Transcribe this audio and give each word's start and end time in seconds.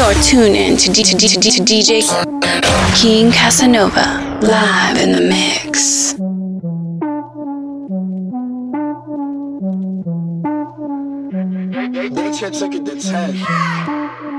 You're 0.00 0.14
tuned 0.22 0.56
in 0.56 0.78
to, 0.78 0.90
D- 0.90 1.02
to, 1.02 1.14
D- 1.14 1.28
to, 1.28 1.38
D- 1.38 1.50
to 1.50 1.62
DJ 1.62 2.00
King 2.96 3.30
Casanova 3.30 4.38
live 4.40 4.96
in 4.96 5.12
the 5.12 5.20
mix. 5.20 6.14
Check 12.40 12.72
it 12.72 14.29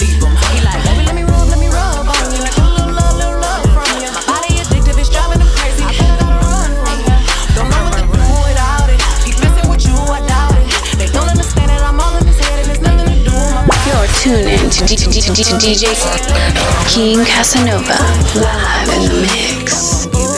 leave 0.00 0.22
him. 0.22 0.32
He 0.56 0.64
like, 0.64 0.80
baby, 0.84 1.04
let 1.04 1.14
me 1.14 1.24
rub, 1.24 1.46
let 1.52 1.60
me 1.60 1.68
rub 1.68 2.08
on 2.08 2.24
you. 2.32 2.40
Like, 2.40 2.56
ooh, 2.56 2.88
love, 2.88 3.14
love, 3.20 3.36
love, 3.44 3.64
love 3.64 3.64
from 3.76 3.88
you. 4.00 4.08
My 4.16 4.24
body 4.24 4.56
addictive, 4.56 4.96
it's 4.96 5.12
driving 5.12 5.40
him 5.40 5.50
crazy. 5.52 5.84
I 5.84 5.92
better 5.92 6.16
go 6.16 6.28
run 6.40 6.72
from 6.80 6.96
you. 7.04 7.16
Don't 7.52 7.68
know 7.68 7.84
what 7.84 8.00
to 8.00 8.04
do 8.08 8.24
without 8.48 8.88
it. 8.88 9.00
Keep 9.24 9.36
messing 9.44 9.68
with 9.68 9.84
you, 9.84 9.96
I 10.08 10.24
doubt 10.24 10.56
it. 10.56 10.66
They 10.96 11.08
don't 11.12 11.28
understand 11.28 11.68
it. 11.68 11.80
I'm 11.84 12.00
all 12.00 12.16
in 12.16 12.24
his 12.24 12.40
head, 12.40 12.56
and 12.64 12.66
there's 12.72 12.80
nothing 12.80 13.12
to 13.12 13.18
do. 13.28 13.36
My 13.68 13.76
You're 13.84 14.08
tuning 14.24 14.56
in 14.56 14.70
to 14.72 14.82
DJ 15.60 15.92
King 16.88 17.24
Casanova 17.24 18.00
live 18.40 18.88
in 18.96 19.02
the 19.04 19.16
mix. 19.28 20.29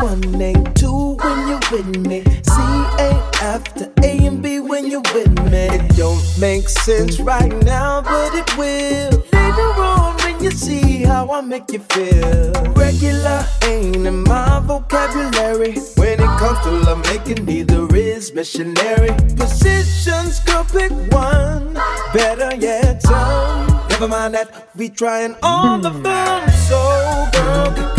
One 0.00 0.42
ain't 0.42 0.76
two 0.76 1.16
when 1.22 1.48
you're 1.48 1.60
with 1.70 1.96
me. 2.06 2.24
C 2.42 2.60
ain't 2.98 3.42
after 3.42 3.92
A 4.02 4.26
and 4.26 4.42
B 4.42 4.58
when 4.58 4.90
you're 4.90 5.02
with 5.14 5.38
me. 5.50 5.68
It 5.68 5.96
don't 5.96 6.22
make 6.40 6.68
sense 6.68 7.20
right 7.20 7.52
now, 7.64 8.02
but 8.02 8.34
it 8.34 8.56
will. 8.58 9.22
Later 9.32 9.80
on, 9.80 10.16
when 10.16 10.42
you 10.42 10.50
see 10.50 11.04
how 11.04 11.30
I 11.30 11.40
make 11.42 11.70
you 11.70 11.78
feel. 11.78 12.52
Regular 12.74 13.46
ain't 13.64 14.04
in 14.04 14.24
my 14.24 14.60
vocabulary. 14.64 15.74
When 15.96 16.20
it 16.20 16.38
comes 16.38 16.58
to 16.64 16.70
love 16.70 17.02
making, 17.12 17.44
neither 17.44 17.86
is 17.94 18.34
missionary. 18.34 19.14
Positions, 19.36 20.40
girl, 20.40 20.64
pick 20.64 20.90
one. 21.12 21.74
Better 22.12 22.54
yet, 22.56 23.00
some. 23.02 23.66
Never 23.90 24.08
mind 24.08 24.34
that, 24.34 24.68
we 24.74 24.88
trying 24.88 25.36
all 25.40 25.78
the 25.78 25.92
fun. 26.02 26.50
So, 26.50 27.28
girl, 27.32 27.93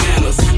bananas. 0.00 0.49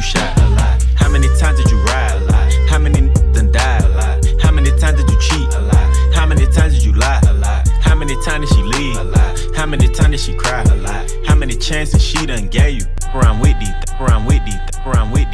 You 0.00 0.06
shot? 0.06 0.38
A 0.40 0.48
lot. 0.50 0.82
How 0.96 1.10
many 1.10 1.28
times 1.38 1.58
did 1.58 1.70
you 1.70 1.78
ride? 1.84 2.12
A 2.14 2.24
lot. 2.24 2.52
How 2.68 2.78
many 2.78 3.00
done 3.32 3.52
died? 3.52 3.84
A 3.84 3.88
lot. 3.88 4.24
How 4.40 4.50
many 4.50 4.70
times 4.78 4.96
did 4.98 5.10
you 5.10 5.20
cheat? 5.20 5.52
A 5.54 5.60
lot. 5.60 6.14
How 6.14 6.26
many 6.26 6.46
times 6.46 6.74
did 6.74 6.84
you 6.84 6.92
lie? 6.92 7.20
A 7.28 7.34
lot. 7.34 7.68
How 7.82 7.94
many 7.94 8.14
times 8.24 8.48
did 8.48 8.56
she 8.56 8.62
leave? 8.62 8.96
A 8.96 9.04
lot. 9.04 9.40
How 9.54 9.66
many 9.66 9.88
times 9.88 10.10
did 10.10 10.20
she 10.20 10.34
cry? 10.34 10.62
A 10.62 10.76
lot. 10.76 11.10
How 11.26 11.34
many 11.34 11.54
chances 11.54 12.02
she 12.02 12.24
done 12.24 12.48
gave 12.48 12.80
you? 12.80 12.86
Around 13.14 13.40
with 13.40 13.58
these, 13.58 13.74
around 14.00 14.24
with 14.24 14.42
these, 14.46 14.60
around 14.86 15.10
with 15.10 15.29